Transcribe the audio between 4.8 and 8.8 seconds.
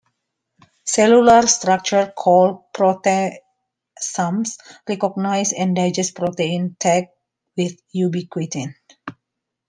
recognize and digest proteins tagged with ubiquitin.